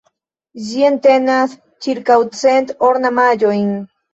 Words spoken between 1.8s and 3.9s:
ĉirkaŭ cent ornamaĵojn.